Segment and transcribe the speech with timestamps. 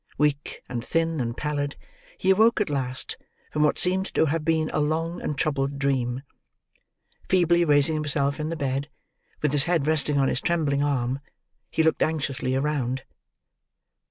[0.17, 1.75] Weak, and thin, and pallid,
[2.17, 3.17] he awoke at last
[3.51, 6.23] from what seemed to have been a long and troubled dream.
[7.29, 8.89] Feebly raising himself in the bed,
[9.43, 11.19] with his head resting on his trembling arm,
[11.69, 13.03] he looked anxiously around.